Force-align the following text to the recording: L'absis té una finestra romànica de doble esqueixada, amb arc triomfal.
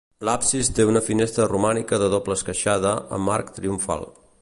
L'absis 0.27 0.71
té 0.77 0.85
una 0.91 1.03
finestra 1.09 1.45
romànica 1.51 2.01
de 2.05 2.09
doble 2.17 2.39
esqueixada, 2.41 2.97
amb 3.19 3.37
arc 3.39 3.57
triomfal. 3.61 4.13